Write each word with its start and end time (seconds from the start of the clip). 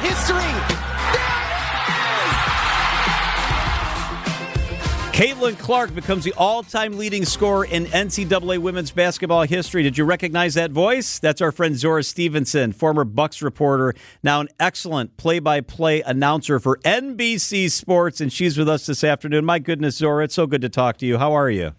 history. 0.00 0.78
Caitlin 5.18 5.58
Clark 5.58 5.96
becomes 5.96 6.22
the 6.22 6.32
all 6.34 6.62
time 6.62 6.96
leading 6.96 7.24
scorer 7.24 7.64
in 7.64 7.86
NCAA 7.86 8.58
women's 8.58 8.92
basketball 8.92 9.42
history. 9.42 9.82
Did 9.82 9.98
you 9.98 10.04
recognize 10.04 10.54
that 10.54 10.70
voice? 10.70 11.18
That's 11.18 11.40
our 11.40 11.50
friend 11.50 11.76
Zora 11.76 12.04
Stephenson, 12.04 12.72
former 12.72 13.02
Bucks 13.02 13.42
reporter, 13.42 13.94
now 14.22 14.40
an 14.40 14.48
excellent 14.60 15.16
play 15.16 15.40
by 15.40 15.60
play 15.60 16.02
announcer 16.02 16.60
for 16.60 16.78
NBC 16.84 17.68
Sports, 17.68 18.20
and 18.20 18.32
she's 18.32 18.56
with 18.56 18.68
us 18.68 18.86
this 18.86 19.02
afternoon. 19.02 19.44
My 19.44 19.58
goodness, 19.58 19.96
Zora, 19.96 20.22
it's 20.22 20.34
so 20.34 20.46
good 20.46 20.62
to 20.62 20.68
talk 20.68 20.98
to 20.98 21.06
you. 21.06 21.18
How 21.18 21.32
are 21.32 21.50
you? 21.50 21.74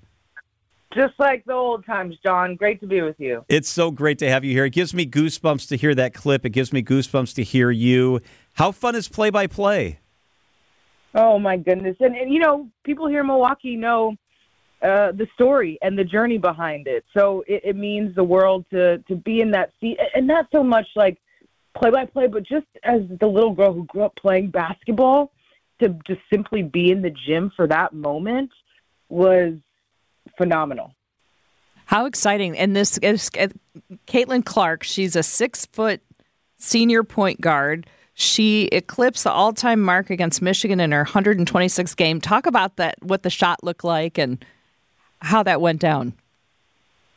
Just 0.93 1.13
like 1.19 1.45
the 1.45 1.53
old 1.53 1.85
times, 1.85 2.15
John. 2.25 2.55
Great 2.55 2.79
to 2.81 2.87
be 2.87 3.01
with 3.01 3.19
you. 3.19 3.45
It's 3.47 3.69
so 3.69 3.91
great 3.91 4.17
to 4.19 4.29
have 4.29 4.43
you 4.43 4.53
here. 4.53 4.65
It 4.65 4.71
gives 4.71 4.93
me 4.93 5.05
goosebumps 5.05 5.67
to 5.67 5.77
hear 5.77 5.93
that 5.93 6.15
clip. 6.15 6.45
It 6.45 6.49
gives 6.49 6.73
me 6.73 6.81
goosebumps 6.81 7.35
to 7.35 7.43
hear 7.43 7.69
you. 7.69 8.21
How 8.53 8.71
fun 8.71 8.95
is 8.95 9.07
play 9.07 9.29
by 9.29 9.45
play? 9.45 9.99
Oh 11.13 11.37
my 11.39 11.57
goodness! 11.57 11.97
And, 11.99 12.15
and 12.15 12.31
you 12.33 12.39
know, 12.39 12.69
people 12.83 13.07
here 13.07 13.21
in 13.21 13.27
Milwaukee 13.27 13.75
know 13.75 14.15
uh, 14.81 15.11
the 15.11 15.27
story 15.33 15.77
and 15.81 15.97
the 15.97 16.03
journey 16.03 16.37
behind 16.37 16.87
it. 16.87 17.03
So 17.15 17.43
it, 17.47 17.61
it 17.63 17.75
means 17.75 18.15
the 18.15 18.23
world 18.23 18.65
to 18.71 18.99
to 18.99 19.15
be 19.15 19.41
in 19.41 19.51
that 19.51 19.71
seat, 19.79 19.99
and 20.15 20.25
not 20.25 20.47
so 20.51 20.63
much 20.63 20.87
like 20.95 21.17
play 21.75 21.91
by 21.91 22.05
play, 22.05 22.27
but 22.27 22.43
just 22.43 22.67
as 22.83 23.01
the 23.19 23.27
little 23.27 23.53
girl 23.53 23.73
who 23.73 23.85
grew 23.85 24.03
up 24.03 24.15
playing 24.15 24.49
basketball, 24.49 25.31
to 25.81 25.89
just 26.07 26.21
simply 26.31 26.63
be 26.63 26.91
in 26.91 27.01
the 27.01 27.13
gym 27.27 27.51
for 27.55 27.67
that 27.67 27.93
moment 27.93 28.51
was 29.09 29.53
phenomenal. 30.39 30.95
How 31.85 32.07
exciting! 32.07 32.57
And 32.57 32.75
this 32.75 32.97
is 32.97 33.29
uh, 33.39 33.49
Caitlin 34.07 34.43
Clark. 34.43 34.83
She's 34.83 35.15
a 35.15 35.21
six 35.21 35.67
foot 35.67 36.01
senior 36.57 37.03
point 37.03 37.39
guard 37.39 37.85
she 38.19 38.65
eclipsed 38.73 39.23
the 39.23 39.31
all-time 39.31 39.79
mark 39.79 40.09
against 40.09 40.41
Michigan 40.41 40.81
in 40.81 40.91
her 40.91 41.05
126th 41.05 41.95
game. 41.95 42.19
Talk 42.19 42.45
about 42.45 42.75
that, 42.75 43.01
what 43.01 43.23
the 43.23 43.29
shot 43.29 43.63
looked 43.63 43.85
like, 43.85 44.17
and 44.17 44.43
how 45.21 45.41
that 45.43 45.61
went 45.61 45.79
down. 45.79 46.11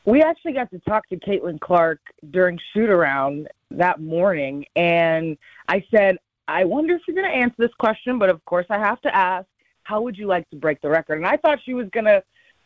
We 0.04 0.22
actually 0.22 0.52
got 0.52 0.70
to 0.70 0.78
talk 0.78 1.08
to 1.08 1.16
Caitlin 1.16 1.58
Clark 1.58 1.98
during 2.30 2.56
shoot 2.72 2.88
around 2.88 3.48
that 3.72 4.00
morning, 4.00 4.64
and 4.76 5.36
I 5.68 5.84
said, 5.90 6.18
I 6.46 6.64
wonder 6.64 6.94
if 6.94 7.02
you're 7.08 7.16
going 7.16 7.28
to 7.28 7.36
answer 7.36 7.56
this 7.58 7.74
question, 7.80 8.20
but 8.20 8.28
of 8.28 8.44
course 8.44 8.66
I 8.70 8.78
have 8.78 9.00
to 9.00 9.12
ask, 9.12 9.48
how 9.82 10.02
would 10.02 10.16
you 10.16 10.28
like 10.28 10.48
to 10.50 10.56
break 10.56 10.80
the 10.82 10.88
record? 10.88 11.16
And 11.16 11.26
I 11.26 11.36
thought 11.36 11.58
she 11.64 11.74
was 11.74 11.88
going 11.88 12.04
to 12.04 12.22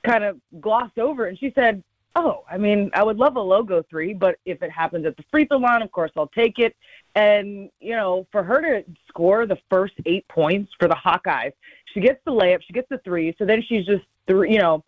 kind 0.06 0.24
of 0.24 0.40
glossed 0.60 0.98
over, 0.98 1.26
and 1.26 1.38
she 1.38 1.52
said, 1.54 1.82
Oh, 2.18 2.44
I 2.50 2.56
mean, 2.56 2.90
I 2.94 3.04
would 3.04 3.18
love 3.18 3.36
a 3.36 3.40
logo 3.40 3.82
three, 3.90 4.14
but 4.14 4.36
if 4.46 4.62
it 4.62 4.70
happens 4.70 5.04
at 5.04 5.18
the 5.18 5.24
free 5.30 5.44
throw 5.44 5.58
line, 5.58 5.82
of 5.82 5.92
course 5.92 6.10
I'll 6.16 6.28
take 6.28 6.58
it. 6.58 6.74
And, 7.14 7.68
you 7.78 7.94
know, 7.94 8.26
for 8.32 8.42
her 8.42 8.62
to 8.62 8.84
score 9.06 9.46
the 9.46 9.58
first 9.68 9.92
eight 10.06 10.26
points 10.28 10.72
for 10.78 10.88
the 10.88 10.94
Hawkeyes, 10.94 11.52
she 11.92 12.00
gets 12.00 12.18
the 12.24 12.30
layup, 12.30 12.60
she 12.66 12.72
gets 12.72 12.88
the 12.88 12.98
three. 13.04 13.34
So 13.38 13.44
then 13.44 13.62
she's 13.68 13.84
just 13.84 14.04
three, 14.26 14.54
you 14.54 14.60
know, 14.60 14.82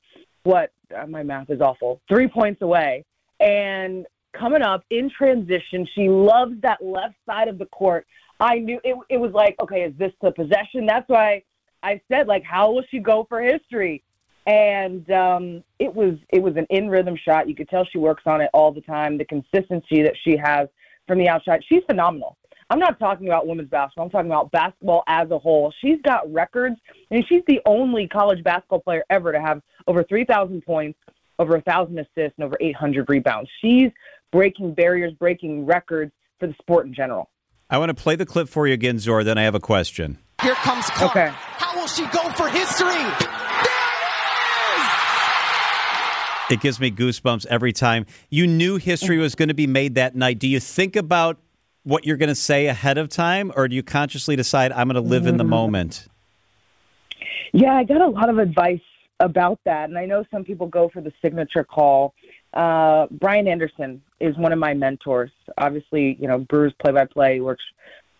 what, 0.45 0.73
uh, 0.97 1.07
my 1.07 1.23
math 1.23 1.51
is 1.51 1.61
awful, 1.61 2.01
three 2.09 2.29
points 2.29 2.63
away. 2.63 3.05
And 3.41 4.07
coming 4.33 4.63
up 4.63 4.85
in 4.89 5.11
transition, 5.11 5.87
she 5.95 6.09
loves 6.09 6.55
that 6.63 6.83
left 6.83 7.17
side 7.27 7.49
of 7.49 7.59
the 7.59 7.67
court. 7.67 8.07
I 8.41 8.59
knew 8.59 8.81
it, 8.85 8.97
it 9.11 9.19
was 9.19 9.33
like, 9.33 9.57
okay, 9.61 9.83
is 9.83 9.93
this 9.99 10.13
the 10.23 10.31
possession? 10.31 10.87
That's 10.87 11.09
why 11.09 11.43
I 11.83 12.01
said, 12.11 12.27
like, 12.27 12.45
how 12.45 12.73
will 12.73 12.85
she 12.91 13.01
go 13.01 13.27
for 13.29 13.43
history? 13.43 14.03
And 14.49 15.11
um, 15.13 15.63
it 15.79 15.95
was 15.95 16.15
it 16.31 16.43
was 16.43 16.57
an 16.57 16.67
in 16.71 16.89
rhythm 16.89 17.17
shot. 17.23 17.49
You 17.49 17.55
could 17.55 17.69
tell 17.69 17.85
she 17.85 17.99
works 17.99 18.23
on 18.27 18.41
it 18.41 18.49
all 18.55 18.73
the 18.73 18.81
time. 18.81 19.19
The 19.19 19.27
consistency 19.27 20.03
that 20.03 20.15
she 20.25 20.37
has 20.43 20.69
from 21.07 21.19
the 21.19 21.29
outside, 21.29 21.63
she's 21.69 21.83
phenomenal. 21.87 22.39
I'm 22.71 22.79
not 22.79 22.99
talking 22.99 23.29
about 23.29 23.47
women's 23.47 23.69
basketball. 23.69 24.07
I'm 24.07 24.11
talking 24.11 24.31
about 24.31 24.51
basketball 24.51 25.03
as 25.07 25.31
a 25.31 25.39
whole. 25.39 25.73
She's 25.81 26.01
got 26.03 26.31
records, 26.33 26.77
and 27.11 27.25
she's 27.29 27.43
the 27.47 27.61
only 27.67 28.09
college 28.09 28.43
basketball 28.43 28.81
player 28.81 29.05
ever 29.09 29.33
to 29.33 29.41
have 29.41 29.63
over 29.87 30.03
3,000 30.03 30.63
points, 30.63 30.99
over 31.39 31.53
1,000 31.53 31.99
assists, 31.99 32.35
and 32.37 32.45
over 32.45 32.57
800 32.61 33.09
rebounds. 33.09 33.49
She's 33.63 33.91
breaking 34.33 34.75
barriers, 34.75 35.15
breaking 35.15 35.65
records 35.65 36.13
for 36.39 36.47
the 36.47 36.55
sport 36.61 36.87
in 36.87 36.93
general. 36.93 37.31
I 37.71 37.79
want 37.79 37.89
to 37.89 37.95
play 37.95 38.17
the 38.17 38.27
clip 38.27 38.51
for 38.51 38.67
you 38.67 38.75
again, 38.75 38.99
Zora. 38.99 39.25
Then 39.25 39.39
I 39.39 39.45
have 39.45 39.55
a 39.55 39.61
question. 39.61 40.19
Here 40.43 40.55
comes 40.57 40.85
Clark. 40.91 41.17
Okay. 41.17 41.31
How 41.33 41.75
will 41.75 41.89
she 41.89 42.07
go 42.09 42.31
for 42.33 42.49
history? 42.49 43.38
It 46.51 46.61
gives 46.61 46.81
me 46.81 46.91
goosebumps 46.91 47.47
every 47.47 47.73
time. 47.73 48.07
You 48.31 48.47
knew 48.47 48.77
history 48.77 49.19
was 49.19 49.35
going 49.35 49.49
to 49.49 49.55
be 49.55 49.67
made 49.67 49.97
that 49.97 50.17
night. 50.17 50.39
Do 50.39 50.49
you 50.49 50.61
think 50.61 50.97
about 50.97 51.39
what 51.83 52.07
you're 52.07 52.17
going 52.17 52.31
to 52.31 52.35
say 52.35 52.67
ahead 52.67 52.97
of 52.97 53.09
time, 53.09 53.53
or 53.55 53.69
do 53.69 53.77
you 53.77 53.83
consciously 53.83 54.35
decide, 54.35 54.73
I'm 54.73 54.89
going 54.89 55.03
to 55.03 55.09
live 55.09 55.27
in 55.27 55.37
the 55.37 55.45
mm-hmm. 55.45 55.51
moment? 55.51 56.09
Yeah, 57.53 57.75
I 57.75 57.85
got 57.85 58.01
a 58.01 58.09
lot 58.09 58.31
of 58.31 58.39
advice 58.39 58.81
about 59.21 59.59
that. 59.65 59.89
And 59.89 59.99
I 59.99 60.07
know 60.07 60.25
some 60.31 60.45
people 60.45 60.67
go 60.67 60.89
for 60.89 61.01
the 61.01 61.13
signature 61.21 61.65
call. 61.65 62.15
Uh, 62.55 63.07
Brian 63.11 63.47
Anderson 63.47 64.01
is 64.21 64.37
one 64.37 64.53
of 64.53 64.59
my 64.59 64.75
mentors. 64.75 65.31
Obviously, 65.59 66.17
you 66.21 66.29
know, 66.29 66.39
Brewers 66.39 66.73
play 66.81 66.93
by 66.93 67.05
play, 67.05 67.41
works 67.41 67.65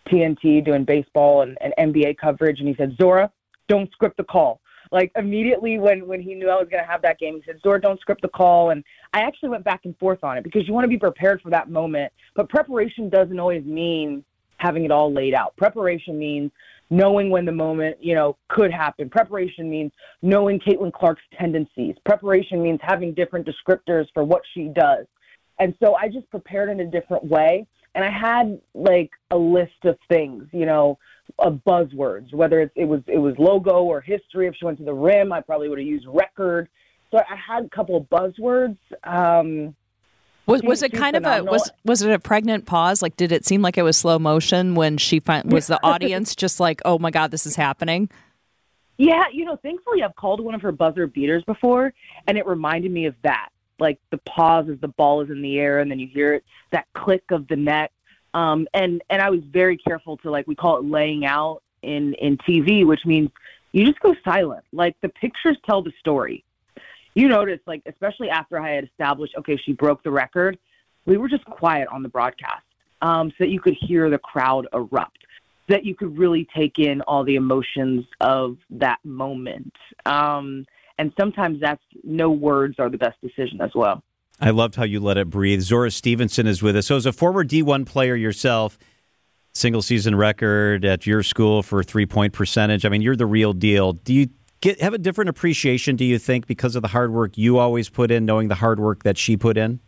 TNT 0.07 0.63
doing 0.63 0.83
baseball 0.83 1.41
and, 1.41 1.57
and 1.61 1.73
NBA 1.93 2.17
coverage. 2.17 2.59
And 2.59 2.67
he 2.67 2.75
said, 2.75 2.95
Zora, 2.99 3.31
don't 3.67 3.91
script 3.91 4.17
the 4.17 4.23
call 4.23 4.61
like 4.91 5.11
immediately 5.15 5.77
when 5.77 6.07
when 6.07 6.21
he 6.21 6.33
knew 6.33 6.49
I 6.49 6.55
was 6.55 6.67
going 6.69 6.83
to 6.83 6.89
have 6.89 7.01
that 7.03 7.19
game, 7.19 7.35
he 7.35 7.43
said, 7.45 7.59
"Zora, 7.61 7.79
don't 7.79 7.99
script 7.99 8.21
the 8.21 8.27
call." 8.27 8.71
And 8.71 8.83
I 9.13 9.21
actually 9.21 9.49
went 9.49 9.63
back 9.63 9.81
and 9.85 9.97
forth 9.97 10.23
on 10.23 10.37
it 10.37 10.43
because 10.43 10.67
you 10.67 10.73
want 10.73 10.85
to 10.85 10.89
be 10.89 10.97
prepared 10.97 11.41
for 11.41 11.49
that 11.51 11.69
moment, 11.69 12.11
but 12.35 12.49
preparation 12.49 13.09
doesn't 13.09 13.39
always 13.39 13.63
mean 13.65 14.23
having 14.57 14.85
it 14.85 14.91
all 14.91 15.13
laid 15.13 15.33
out. 15.33 15.55
Preparation 15.57 16.17
means 16.17 16.51
knowing 16.89 17.29
when 17.29 17.45
the 17.45 17.51
moment, 17.51 17.97
you 18.01 18.15
know, 18.15 18.35
could 18.49 18.71
happen. 18.71 19.09
Preparation 19.09 19.69
means 19.69 19.91
knowing 20.21 20.59
Caitlin 20.59 20.91
Clark's 20.91 21.21
tendencies. 21.37 21.95
Preparation 22.05 22.61
means 22.61 22.79
having 22.81 23.13
different 23.13 23.47
descriptors 23.47 24.05
for 24.13 24.23
what 24.23 24.41
she 24.53 24.65
does. 24.75 25.05
And 25.59 25.75
so 25.81 25.95
I 25.95 26.07
just 26.07 26.29
prepared 26.29 26.69
in 26.69 26.79
a 26.79 26.85
different 26.85 27.23
way. 27.25 27.67
And 27.95 28.05
I 28.05 28.09
had 28.09 28.59
like 28.73 29.11
a 29.31 29.37
list 29.37 29.85
of 29.85 29.97
things, 30.07 30.47
you 30.51 30.65
know, 30.65 30.97
of 31.39 31.61
buzzwords, 31.65 32.33
whether 32.33 32.61
it's, 32.61 32.73
it 32.75 32.85
was 32.85 33.01
it 33.07 33.17
was 33.17 33.35
logo 33.37 33.83
or 33.83 34.01
history. 34.01 34.47
If 34.47 34.55
she 34.55 34.65
went 34.65 34.77
to 34.79 34.83
the 34.83 34.93
rim, 34.93 35.31
I 35.31 35.41
probably 35.41 35.69
would 35.69 35.79
have 35.79 35.87
used 35.87 36.07
record. 36.07 36.69
So 37.11 37.17
I 37.17 37.35
had 37.35 37.65
a 37.65 37.69
couple 37.69 37.97
of 37.97 38.03
buzzwords. 38.03 38.77
Um, 39.03 39.75
was 40.45 40.63
was 40.63 40.81
it 40.81 40.91
kind 40.91 41.15
phenomenal. 41.15 41.45
of 41.45 41.47
a 41.47 41.51
was 41.51 41.71
was 41.85 42.01
it 42.01 42.11
a 42.11 42.19
pregnant 42.19 42.65
pause? 42.65 43.01
Like, 43.01 43.15
did 43.17 43.31
it 43.31 43.45
seem 43.45 43.61
like 43.61 43.77
it 43.77 43.83
was 43.83 43.97
slow 43.97 44.17
motion 44.19 44.75
when 44.75 44.97
she 44.97 45.19
fin- 45.19 45.47
was 45.49 45.67
the 45.67 45.79
audience 45.83 46.35
just 46.35 46.59
like, 46.59 46.81
oh 46.85 46.99
my 46.99 47.11
god, 47.11 47.31
this 47.31 47.45
is 47.45 47.55
happening? 47.55 48.09
Yeah, 48.97 49.23
you 49.31 49.45
know, 49.45 49.55
thankfully 49.57 50.03
I've 50.03 50.15
called 50.15 50.43
one 50.43 50.55
of 50.55 50.61
her 50.61 50.71
buzzer 50.71 51.07
beaters 51.07 51.43
before, 51.45 51.93
and 52.27 52.37
it 52.37 52.45
reminded 52.45 52.91
me 52.91 53.05
of 53.05 53.15
that. 53.23 53.49
Like 53.79 53.99
the 54.11 54.17
pause 54.19 54.69
as 54.69 54.79
the 54.79 54.87
ball 54.87 55.21
is 55.21 55.29
in 55.29 55.41
the 55.41 55.59
air, 55.59 55.79
and 55.79 55.89
then 55.89 55.99
you 55.99 56.07
hear 56.07 56.33
it, 56.33 56.43
that 56.71 56.87
click 56.93 57.23
of 57.31 57.47
the 57.47 57.55
net. 57.55 57.91
Um, 58.33 58.67
and 58.73 59.01
and 59.09 59.21
I 59.21 59.29
was 59.29 59.41
very 59.51 59.77
careful 59.77 60.17
to 60.17 60.31
like 60.31 60.47
we 60.47 60.55
call 60.55 60.77
it 60.77 60.85
laying 60.85 61.25
out 61.25 61.61
in 61.81 62.13
in 62.15 62.37
TV, 62.37 62.85
which 62.85 63.05
means 63.05 63.29
you 63.71 63.85
just 63.85 63.99
go 63.99 64.15
silent. 64.23 64.63
Like 64.71 64.95
the 65.01 65.09
pictures 65.09 65.57
tell 65.65 65.81
the 65.81 65.93
story. 65.99 66.43
You 67.15 67.27
notice, 67.27 67.59
like 67.65 67.81
especially 67.85 68.29
after 68.29 68.59
I 68.59 68.75
had 68.75 68.83
established, 68.83 69.33
okay, 69.39 69.57
she 69.57 69.73
broke 69.73 70.03
the 70.03 70.11
record. 70.11 70.57
We 71.05 71.17
were 71.17 71.27
just 71.27 71.45
quiet 71.45 71.87
on 71.91 72.03
the 72.03 72.09
broadcast, 72.09 72.65
um, 73.01 73.29
so 73.31 73.35
that 73.39 73.49
you 73.49 73.59
could 73.59 73.75
hear 73.79 74.09
the 74.09 74.19
crowd 74.19 74.67
erupt, 74.73 75.25
that 75.67 75.83
you 75.83 75.95
could 75.95 76.17
really 76.17 76.47
take 76.55 76.77
in 76.77 77.01
all 77.01 77.23
the 77.23 77.35
emotions 77.35 78.05
of 78.21 78.57
that 78.69 78.99
moment. 79.03 79.73
Um, 80.05 80.65
and 80.99 81.13
sometimes 81.17 81.59
that's 81.61 81.81
no 82.03 82.29
words 82.29 82.75
are 82.77 82.89
the 82.89 82.97
best 82.97 83.19
decision 83.21 83.61
as 83.61 83.71
well. 83.73 84.03
I 84.39 84.51
loved 84.51 84.75
how 84.75 84.83
you 84.83 84.99
let 84.99 85.17
it 85.17 85.29
breathe. 85.29 85.61
Zora 85.61 85.91
Stephenson 85.91 86.45
is 86.45 86.61
with 86.61 86.75
us. 86.75 86.87
So, 86.87 86.97
as 86.97 87.05
a 87.05 87.13
former 87.13 87.43
D1 87.43 87.85
player 87.85 88.15
yourself, 88.15 88.77
single 89.53 89.81
season 89.81 90.15
record 90.15 90.85
at 90.85 91.07
your 91.07 91.23
school 91.23 91.63
for 91.63 91.83
three 91.83 92.05
point 92.05 92.33
percentage. 92.33 92.85
I 92.85 92.89
mean, 92.89 93.01
you're 93.01 93.15
the 93.15 93.25
real 93.25 93.53
deal. 93.53 93.93
Do 93.93 94.13
you 94.13 94.29
get 94.61 94.81
have 94.81 94.93
a 94.93 94.97
different 94.97 95.29
appreciation? 95.29 95.95
Do 95.95 96.05
you 96.05 96.19
think 96.19 96.45
because 96.45 96.75
of 96.75 96.81
the 96.81 96.89
hard 96.89 97.11
work 97.11 97.37
you 97.37 97.57
always 97.57 97.89
put 97.89 98.11
in, 98.11 98.25
knowing 98.25 98.49
the 98.49 98.55
hard 98.55 98.79
work 98.79 99.03
that 99.03 99.17
she 99.17 99.37
put 99.37 99.57
in? 99.57 99.79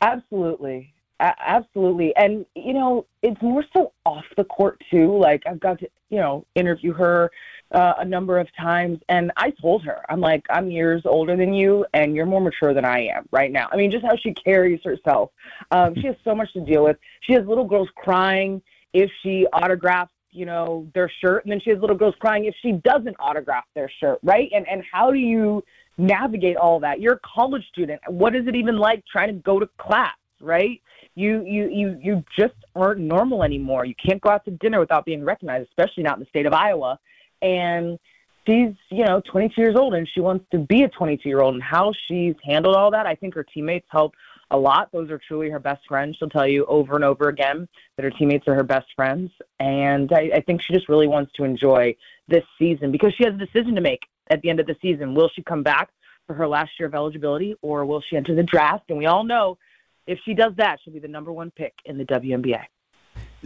Absolutely, 0.00 0.92
A- 1.20 1.34
absolutely. 1.40 2.14
And 2.16 2.46
you 2.54 2.74
know, 2.74 3.06
it's 3.22 3.40
more 3.42 3.64
so 3.76 3.92
off 4.04 4.24
the 4.36 4.44
court 4.44 4.80
too. 4.90 5.16
Like 5.18 5.42
I've 5.46 5.60
got 5.60 5.78
to, 5.80 5.88
you 6.10 6.18
know, 6.18 6.46
interview 6.54 6.92
her 6.94 7.30
uh, 7.72 7.94
a 7.98 8.04
number 8.04 8.38
of 8.38 8.48
times, 8.56 8.98
and 9.08 9.30
I 9.36 9.50
told 9.50 9.84
her, 9.84 10.00
I'm 10.08 10.20
like, 10.20 10.44
I'm 10.50 10.70
years 10.70 11.02
older 11.04 11.36
than 11.36 11.52
you, 11.52 11.84
and 11.92 12.16
you're 12.16 12.26
more 12.26 12.40
mature 12.40 12.72
than 12.72 12.84
I 12.84 13.06
am 13.06 13.26
right 13.30 13.52
now. 13.52 13.68
I 13.70 13.76
mean, 13.76 13.90
just 13.90 14.04
how 14.04 14.16
she 14.16 14.32
carries 14.32 14.80
herself. 14.82 15.30
Um, 15.70 15.94
she 15.94 16.06
has 16.06 16.16
so 16.24 16.34
much 16.34 16.52
to 16.54 16.60
deal 16.60 16.84
with. 16.84 16.96
She 17.20 17.34
has 17.34 17.46
little 17.46 17.66
girls 17.66 17.88
crying 17.96 18.62
if 18.92 19.10
she 19.22 19.46
autographs, 19.52 20.12
you 20.30 20.46
know, 20.46 20.86
their 20.94 21.10
shirt, 21.20 21.44
and 21.44 21.52
then 21.52 21.60
she 21.60 21.70
has 21.70 21.78
little 21.80 21.96
girls 21.96 22.14
crying 22.20 22.46
if 22.46 22.54
she 22.62 22.72
doesn't 22.72 23.16
autograph 23.18 23.64
their 23.74 23.90
shirt, 24.00 24.18
right? 24.22 24.50
And 24.54 24.66
and 24.68 24.82
how 24.90 25.10
do 25.10 25.18
you 25.18 25.62
navigate 25.98 26.56
all 26.56 26.80
that? 26.80 27.00
You're 27.00 27.14
a 27.14 27.20
college 27.34 27.66
student. 27.68 28.00
What 28.08 28.34
is 28.34 28.46
it 28.46 28.54
even 28.54 28.78
like 28.78 29.04
trying 29.10 29.28
to 29.28 29.40
go 29.42 29.58
to 29.58 29.68
class, 29.78 30.16
right? 30.40 30.80
you 31.18 31.42
you 31.44 31.68
you 31.68 31.98
you 32.00 32.24
just 32.38 32.54
aren't 32.76 33.00
normal 33.00 33.42
anymore. 33.42 33.84
You 33.84 33.94
can't 33.94 34.20
go 34.20 34.30
out 34.30 34.44
to 34.44 34.52
dinner 34.52 34.78
without 34.78 35.04
being 35.04 35.24
recognized, 35.24 35.68
especially 35.68 36.04
not 36.04 36.16
in 36.16 36.20
the 36.20 36.26
state 36.26 36.46
of 36.46 36.52
Iowa. 36.52 36.98
And 37.42 37.98
she's 38.46 38.74
you 38.90 39.04
know 39.04 39.20
22 39.30 39.60
years 39.60 39.76
old 39.76 39.94
and 39.94 40.08
she 40.08 40.20
wants 40.20 40.44
to 40.50 40.58
be 40.58 40.82
a 40.82 40.88
22 40.88 41.28
year 41.28 41.40
old 41.40 41.54
and 41.54 41.62
how 41.62 41.92
she's 42.06 42.34
handled 42.42 42.74
all 42.74 42.90
that 42.90 43.06
i 43.06 43.14
think 43.14 43.34
her 43.34 43.44
teammates 43.44 43.86
help 43.90 44.14
a 44.50 44.56
lot. 44.56 44.90
Those 44.92 45.10
are 45.10 45.20
truly 45.28 45.50
her 45.50 45.58
best 45.58 45.86
friends. 45.86 46.16
She'll 46.16 46.30
tell 46.30 46.48
you 46.48 46.64
over 46.66 46.94
and 46.96 47.04
over 47.04 47.28
again 47.28 47.68
that 47.96 48.04
her 48.04 48.10
teammates 48.10 48.48
are 48.48 48.54
her 48.54 48.62
best 48.62 48.86
friends 48.96 49.30
and 49.60 50.10
i, 50.12 50.30
I 50.34 50.40
think 50.40 50.62
she 50.62 50.72
just 50.72 50.88
really 50.88 51.06
wants 51.06 51.32
to 51.34 51.44
enjoy 51.44 51.94
this 52.28 52.44
season 52.58 52.90
because 52.90 53.12
she 53.14 53.24
has 53.24 53.34
a 53.34 53.38
decision 53.38 53.74
to 53.74 53.80
make 53.80 54.00
at 54.30 54.42
the 54.42 54.50
end 54.50 54.60
of 54.60 54.66
the 54.66 54.76
season. 54.80 55.14
Will 55.14 55.30
she 55.34 55.42
come 55.42 55.62
back 55.62 55.90
for 56.26 56.34
her 56.34 56.46
last 56.46 56.70
year 56.78 56.86
of 56.86 56.94
eligibility 56.94 57.54
or 57.62 57.84
will 57.84 58.02
she 58.02 58.16
enter 58.16 58.34
the 58.34 58.42
draft? 58.42 58.84
And 58.88 58.98
we 58.98 59.06
all 59.06 59.24
know 59.24 59.58
if 60.06 60.18
she 60.24 60.34
does 60.34 60.52
that 60.56 60.78
she'll 60.82 60.94
be 60.94 60.98
the 60.98 61.08
number 61.08 61.32
one 61.32 61.50
pick 61.50 61.74
in 61.84 61.98
the 61.98 62.04
WNBA 62.04 62.64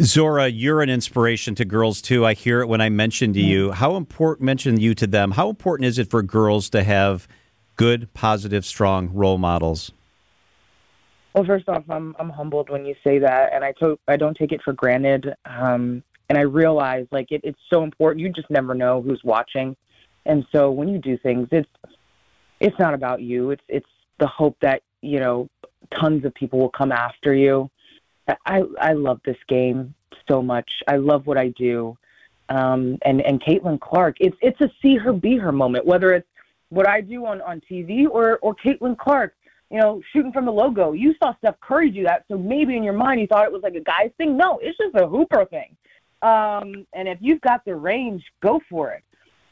Zora, 0.00 0.48
you're 0.48 0.80
an 0.80 0.88
inspiration 0.88 1.54
to 1.56 1.64
girls 1.64 2.00
too. 2.00 2.24
I 2.24 2.32
hear 2.32 2.60
it 2.62 2.66
when 2.66 2.80
I 2.80 2.88
mention 2.88 3.34
to 3.34 3.40
you. 3.40 3.72
How 3.72 3.96
important 3.96 4.46
mention 4.46 4.80
you 4.80 4.94
to 4.94 5.06
them? 5.06 5.32
How 5.32 5.50
important 5.50 5.86
is 5.86 5.98
it 5.98 6.08
for 6.08 6.22
girls 6.22 6.70
to 6.70 6.82
have 6.82 7.28
good, 7.76 8.12
positive, 8.14 8.64
strong 8.64 9.10
role 9.12 9.36
models? 9.36 9.92
Well, 11.34 11.44
first 11.44 11.68
off, 11.68 11.84
I'm 11.90 12.16
I'm 12.18 12.30
humbled 12.30 12.70
when 12.70 12.86
you 12.86 12.94
say 13.04 13.18
that, 13.18 13.52
and 13.52 13.64
I 13.64 13.72
to- 13.80 13.98
I 14.08 14.16
don't 14.16 14.36
take 14.36 14.52
it 14.52 14.62
for 14.62 14.72
granted. 14.72 15.34
Um, 15.44 16.02
and 16.28 16.38
I 16.38 16.42
realize 16.42 17.06
like 17.10 17.30
it, 17.30 17.42
it's 17.44 17.60
so 17.70 17.82
important. 17.82 18.20
You 18.20 18.30
just 18.30 18.50
never 18.50 18.74
know 18.74 19.02
who's 19.02 19.22
watching, 19.24 19.76
and 20.24 20.46
so 20.52 20.70
when 20.70 20.88
you 20.88 20.98
do 20.98 21.18
things, 21.18 21.48
it's 21.50 21.68
it's 22.60 22.78
not 22.78 22.94
about 22.94 23.20
you. 23.20 23.50
It's 23.50 23.64
it's 23.68 23.88
the 24.18 24.26
hope 24.26 24.56
that 24.62 24.82
you 25.02 25.20
know 25.20 25.48
tons 25.98 26.24
of 26.24 26.32
people 26.34 26.58
will 26.58 26.70
come 26.70 26.92
after 26.92 27.34
you 27.34 27.70
I 28.28 28.62
I 28.80 28.92
love 28.92 29.20
this 29.24 29.36
game 29.48 29.94
so 30.28 30.42
much. 30.42 30.70
I 30.86 30.96
love 30.96 31.26
what 31.26 31.38
I 31.38 31.48
do. 31.48 31.96
Um, 32.48 32.98
and 33.02 33.20
and 33.22 33.40
Caitlin 33.42 33.80
Clark, 33.80 34.16
it's 34.20 34.36
it's 34.40 34.60
a 34.60 34.70
see 34.80 34.96
her 34.96 35.12
be 35.12 35.36
her 35.36 35.52
moment. 35.52 35.86
Whether 35.86 36.12
it's 36.12 36.28
what 36.68 36.88
I 36.88 37.00
do 37.00 37.26
on 37.26 37.40
on 37.42 37.60
TV 37.70 38.06
or 38.08 38.38
or 38.38 38.54
Caitlin 38.54 38.96
Clark, 38.96 39.34
you 39.70 39.78
know, 39.78 40.02
shooting 40.12 40.32
from 40.32 40.44
the 40.44 40.52
logo. 40.52 40.92
You 40.92 41.14
saw 41.22 41.34
Steph 41.38 41.60
Curry 41.60 41.90
do 41.90 42.04
that, 42.04 42.24
so 42.28 42.36
maybe 42.36 42.76
in 42.76 42.82
your 42.82 42.92
mind 42.94 43.20
you 43.20 43.26
thought 43.26 43.46
it 43.46 43.52
was 43.52 43.62
like 43.62 43.74
a 43.74 43.80
guy's 43.80 44.10
thing. 44.18 44.36
No, 44.36 44.58
it's 44.62 44.78
just 44.78 44.94
a 44.94 45.06
hooper 45.06 45.44
thing. 45.46 45.76
Um, 46.22 46.86
and 46.92 47.08
if 47.08 47.18
you've 47.20 47.40
got 47.40 47.64
the 47.64 47.74
range, 47.74 48.22
go 48.40 48.60
for 48.70 48.92
it. 48.92 49.02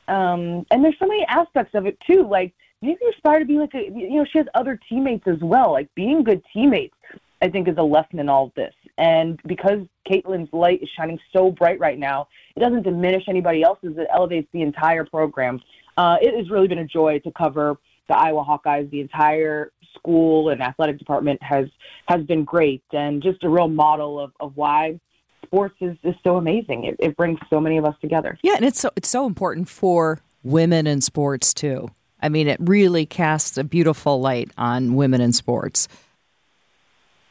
Um, 0.09 0.67
and 0.71 0.85
there's 0.85 0.99
so 0.99 1.07
many 1.07 1.25
aspects 1.27 1.75
of 1.75 1.87
it 1.87 1.99
too. 2.07 2.27
Like 2.29 2.53
maybe 2.83 2.99
aspire 3.15 3.41
to 3.41 3.45
be 3.45 3.59
like 3.59 3.75
a, 3.75 3.85
you 3.85 4.17
know, 4.17 4.25
she 4.31 4.39
has 4.39 4.47
other 4.55 4.79
teammates 4.89 5.27
as 5.27 5.39
well, 5.41 5.73
like 5.73 5.93
being 5.95 6.23
good 6.23 6.43
teammates. 6.53 6.95
I 7.43 7.49
think 7.49 7.69
is 7.69 7.77
a 7.79 7.83
lesson 7.83 8.19
in 8.19 8.29
all 8.29 8.47
of 8.47 8.55
this. 8.55 8.75
And 8.99 9.41
because 9.47 9.81
Caitlin's 10.09 10.53
light 10.53 10.83
is 10.83 10.89
shining 10.97 11.19
so 11.33 11.51
bright 11.51 11.81
right 11.81 11.99
now, 11.99 12.29
it 12.57 12.61
doesn't 12.61 12.83
diminish 12.83 13.25
anybody 13.29 13.63
else's. 13.63 13.97
It 13.97 14.09
elevates 14.13 14.49
the 14.53 14.63
entire 14.63 15.05
program. 15.05 15.61
Uh, 15.97 16.17
it 16.21 16.37
has 16.37 16.51
really 16.51 16.69
been 16.69 16.79
a 16.79 16.87
joy 16.87 17.19
to 17.21 17.33
cover 17.33 17.79
the 18.09 18.17
Iowa 18.17 18.45
Hawkeyes. 18.45 18.91
The 18.91 19.01
entire 19.01 19.73
school 19.95 20.51
and 20.51 20.63
athletic 20.63 20.99
department 20.99 21.43
has 21.43 21.67
has 22.07 22.23
been 22.25 22.45
great, 22.45 22.83
and 22.93 23.23
just 23.23 23.43
a 23.45 23.49
real 23.49 23.69
model 23.69 24.21
of, 24.21 24.33
of 24.41 24.57
why 24.57 24.99
sports 25.45 25.77
is, 25.81 25.97
is 26.05 26.15
so 26.23 26.37
amazing. 26.37 26.85
It, 26.85 26.97
it 26.99 27.17
brings 27.17 27.39
so 27.49 27.61
many 27.61 27.77
of 27.79 27.85
us 27.85 27.95
together. 28.01 28.39
Yeah, 28.43 28.57
and 28.57 28.65
it's 28.65 28.81
so 28.81 28.91
it's 28.97 29.09
so 29.09 29.27
important 29.27 29.69
for 29.69 30.21
women 30.43 30.87
in 30.87 31.01
sports 31.01 31.55
too. 31.55 31.91
I 32.23 32.29
mean, 32.29 32.49
it 32.49 32.59
really 32.61 33.07
casts 33.07 33.57
a 33.57 33.65
beautiful 33.65 34.21
light 34.21 34.51
on 34.59 34.95
women 34.95 35.21
in 35.21 35.33
sports. 35.33 35.89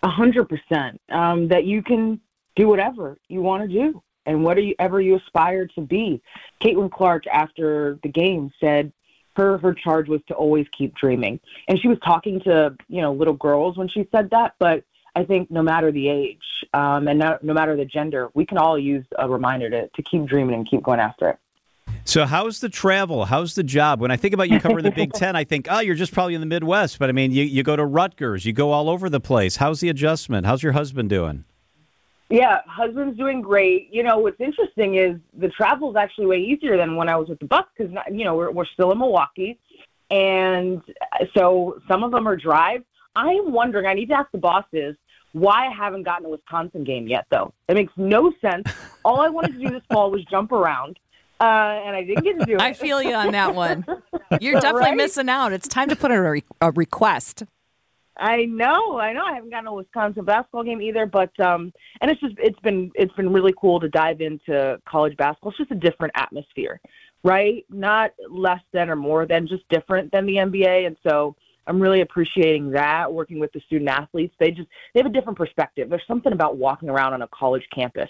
A 0.03 0.09
hundred 0.09 0.47
percent. 0.49 1.01
Um, 1.09 1.47
that 1.49 1.65
you 1.65 1.81
can 1.83 2.19
do 2.55 2.67
whatever 2.67 3.17
you 3.27 3.41
want 3.41 3.63
to 3.63 3.67
do 3.67 4.01
and 4.25 4.43
whatever 4.43 5.01
you 5.01 5.15
aspire 5.15 5.67
to 5.67 5.81
be. 5.81 6.21
Caitlin 6.61 6.91
Clark, 6.91 7.25
after 7.27 7.99
the 8.03 8.09
game, 8.09 8.51
said 8.59 8.91
her 9.35 9.57
her 9.57 9.73
charge 9.73 10.07
was 10.07 10.21
to 10.27 10.33
always 10.33 10.67
keep 10.77 10.95
dreaming, 10.95 11.39
and 11.67 11.79
she 11.79 11.87
was 11.87 11.97
talking 12.03 12.39
to 12.41 12.75
you 12.87 13.01
know 13.01 13.13
little 13.13 13.33
girls 13.33 13.77
when 13.77 13.87
she 13.87 14.07
said 14.11 14.29
that. 14.31 14.55
But 14.59 14.83
I 15.15 15.23
think 15.23 15.49
no 15.49 15.61
matter 15.61 15.91
the 15.91 16.09
age 16.09 16.65
um, 16.73 17.07
and 17.07 17.19
no, 17.19 17.37
no 17.41 17.53
matter 17.53 17.75
the 17.75 17.85
gender, 17.85 18.29
we 18.33 18.45
can 18.45 18.57
all 18.57 18.77
use 18.77 19.05
a 19.17 19.27
reminder 19.27 19.69
to 19.69 19.87
to 19.87 20.01
keep 20.03 20.25
dreaming 20.25 20.55
and 20.55 20.69
keep 20.69 20.83
going 20.83 20.99
after 20.99 21.29
it. 21.29 21.39
So, 22.09 22.25
how's 22.25 22.59
the 22.59 22.69
travel? 22.69 23.25
How's 23.25 23.53
the 23.53 23.61
job? 23.61 24.01
When 24.01 24.09
I 24.09 24.17
think 24.17 24.33
about 24.33 24.49
you 24.49 24.59
covering 24.59 24.83
the 24.83 24.89
Big 24.89 25.13
Ten, 25.13 25.35
I 25.35 25.43
think, 25.43 25.67
oh, 25.69 25.79
you're 25.79 25.93
just 25.93 26.11
probably 26.11 26.33
in 26.33 26.41
the 26.41 26.47
Midwest. 26.47 26.97
But 26.97 27.07
I 27.09 27.11
mean, 27.11 27.31
you, 27.31 27.43
you 27.43 27.61
go 27.61 27.75
to 27.75 27.85
Rutgers, 27.85 28.47
you 28.47 28.51
go 28.51 28.71
all 28.71 28.89
over 28.89 29.11
the 29.11 29.19
place. 29.19 29.57
How's 29.57 29.79
the 29.79 29.89
adjustment? 29.89 30.47
How's 30.47 30.63
your 30.63 30.71
husband 30.71 31.11
doing? 31.11 31.45
Yeah, 32.31 32.61
husband's 32.65 33.15
doing 33.15 33.43
great. 33.43 33.89
You 33.91 34.01
know, 34.01 34.17
what's 34.17 34.41
interesting 34.41 34.95
is 34.95 35.19
the 35.37 35.49
travel 35.49 35.91
is 35.91 35.97
actually 35.97 36.25
way 36.25 36.39
easier 36.39 36.77
than 36.77 36.95
when 36.95 37.09
I 37.09 37.15
was 37.15 37.29
with 37.29 37.37
the 37.37 37.45
Bucks 37.45 37.69
because, 37.77 37.93
you 38.11 38.23
know, 38.23 38.35
we're, 38.35 38.49
we're 38.49 38.65
still 38.65 38.91
in 38.91 38.97
Milwaukee. 38.97 39.59
And 40.09 40.81
so 41.37 41.79
some 41.87 42.03
of 42.03 42.09
them 42.09 42.27
are 42.27 42.35
drive. 42.35 42.81
I 43.15 43.33
am 43.33 43.51
wondering, 43.51 43.85
I 43.85 43.93
need 43.93 44.07
to 44.07 44.15
ask 44.15 44.31
the 44.31 44.39
bosses 44.39 44.95
why 45.33 45.67
I 45.67 45.71
haven't 45.71 46.05
gotten 46.05 46.25
a 46.25 46.29
Wisconsin 46.29 46.83
game 46.83 47.07
yet, 47.07 47.27
though. 47.29 47.53
It 47.67 47.75
makes 47.75 47.93
no 47.97 48.33
sense. 48.41 48.67
All 49.05 49.21
I 49.21 49.29
wanted 49.29 49.59
to 49.59 49.59
do 49.59 49.69
this 49.69 49.83
fall 49.91 50.09
was 50.09 50.25
jump 50.25 50.51
around 50.51 50.97
uh, 51.39 51.43
and 51.85 51.95
I 51.95 52.03
didn't 52.03 52.23
get 52.23 52.39
to 52.39 52.45
do 52.45 52.53
it. 52.55 52.61
I 52.61 52.73
feel 52.73 53.01
you 53.01 53.13
on 53.13 53.31
that 53.31 53.55
one. 53.55 53.85
You're 54.41 54.59
definitely 54.59 54.89
right? 54.89 54.97
missing 54.97 55.29
out. 55.29 55.53
It's 55.53 55.67
time 55.67 55.89
to 55.89 55.95
put 55.95 56.11
in 56.11 56.17
a, 56.17 56.31
re- 56.31 56.43
a, 56.61 56.71
request. 56.71 57.43
I 58.17 58.45
know, 58.45 58.99
I 58.99 59.13
know. 59.13 59.23
I 59.23 59.33
haven't 59.33 59.49
gotten 59.49 59.67
a 59.67 59.73
Wisconsin 59.73 60.25
basketball 60.25 60.63
game 60.63 60.81
either, 60.81 61.05
but 61.05 61.37
um, 61.39 61.71
and 62.01 62.11
it's 62.11 62.19
just 62.19 62.35
it's 62.37 62.59
been 62.59 62.91
it's 62.95 63.13
been 63.13 63.31
really 63.31 63.53
cool 63.57 63.79
to 63.79 63.87
dive 63.87 64.19
into 64.19 64.77
college 64.85 65.15
basketball. 65.15 65.51
It's 65.51 65.57
just 65.57 65.71
a 65.71 65.75
different 65.75 66.11
atmosphere, 66.15 66.81
right? 67.23 67.65
Not 67.69 68.11
less 68.29 68.59
than 68.73 68.89
or 68.89 68.97
more 68.97 69.25
than, 69.25 69.47
just 69.47 69.63
different 69.69 70.11
than 70.11 70.25
the 70.25 70.35
NBA, 70.35 70.87
and 70.87 70.97
so. 71.07 71.35
I'm 71.67 71.79
really 71.79 72.01
appreciating 72.01 72.71
that 72.71 73.13
working 73.13 73.37
with 73.37 73.51
the 73.51 73.59
student 73.67 73.91
athletes. 73.91 74.33
They 74.39 74.49
just 74.49 74.67
they 74.95 75.01
have 75.01 75.05
a 75.05 75.13
different 75.13 75.37
perspective. 75.37 75.87
There's 75.87 76.01
something 76.07 76.33
about 76.33 76.57
walking 76.57 76.89
around 76.89 77.13
on 77.13 77.21
a 77.21 77.27
college 77.27 77.67
campus 77.71 78.09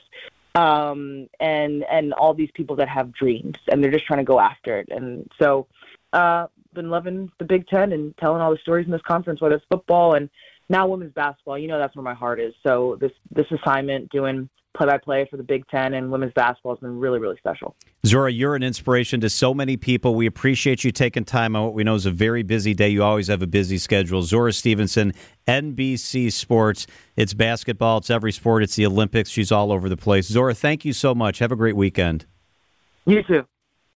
um, 0.60 1.28
and 1.40 1.86
and 1.86 2.14
all 2.14 2.34
these 2.34 2.52
people 2.54 2.76
that 2.76 2.90
have 2.90 3.14
dreams 3.14 3.56
and 3.72 3.82
they're 3.82 3.92
just 3.92 4.06
trying 4.06 4.20
to 4.20 4.26
go 4.26 4.40
after 4.40 4.78
it. 4.78 4.90
And 4.92 5.30
so, 5.42 5.68
uh, 6.12 6.48
been 6.74 6.90
loving 6.90 7.32
the 7.40 7.46
Big 7.46 7.68
Ten 7.68 7.94
and 7.94 8.16
telling 8.18 8.42
all 8.42 8.52
the 8.52 8.58
stories 8.58 8.86
in 8.86 8.92
this 8.92 9.02
conference, 9.08 9.42
whether 9.42 9.56
it's 9.56 9.66
football 9.72 10.16
and 10.16 10.30
now 10.70 10.88
women's 10.88 11.14
basketball. 11.14 11.58
You 11.58 11.68
know 11.68 11.80
that's 11.80 11.96
where 11.96 12.04
my 12.04 12.14
heart 12.14 12.40
is. 12.40 12.54
So 12.66 12.98
this 13.02 13.12
this 13.32 13.48
assignment, 13.52 14.10
doing 14.10 14.50
play-by-play 14.78 15.28
for 15.30 15.36
the 15.36 15.44
Big 15.44 15.68
Ten 15.68 15.96
and 15.96 16.12
women's 16.12 16.32
basketball 16.34 16.76
has 16.76 16.80
been 16.80 17.00
really, 17.00 17.20
really 17.20 17.36
special. 17.38 17.76
Zora, 18.06 18.32
you're 18.32 18.56
an 18.56 18.62
inspiration 18.62 19.20
to 19.22 19.30
so 19.30 19.54
many 19.54 19.76
people. 19.78 20.14
We 20.14 20.28
appreciate 20.28 20.84
you 20.84 20.92
taking 20.92 21.26
time 21.26 21.56
on 21.56 21.64
what 21.64 21.74
we 21.74 21.84
know 21.84 21.96
is 21.96 22.06
a 22.06 22.12
very 22.12 22.44
busy 22.44 22.76
day. 22.76 22.90
You 22.90 23.04
always 23.04 23.28
have 23.28 23.42
a 23.42 23.48
busy 23.48 23.80
schedule. 23.80 24.22
Zora 24.22 24.54
Stephenson, 24.54 25.14
NBC 25.48 26.32
Sports. 26.32 26.86
It's 27.16 27.34
basketball. 27.34 27.98
It's 27.98 28.12
every 28.12 28.32
sport. 28.32 28.62
It's 28.64 28.76
the 28.76 28.86
Olympics. 28.86 29.32
She's 29.32 29.52
all 29.52 29.72
over 29.72 29.90
the 29.90 29.98
place. 29.98 30.28
Zora, 30.28 30.54
thank 30.54 30.86
you 30.86 30.94
so 30.94 31.16
much. 31.16 31.40
Have 31.40 31.52
a 31.52 31.58
great 31.58 31.76
weekend. 31.76 32.26
You 33.06 33.24
too. 33.24 33.46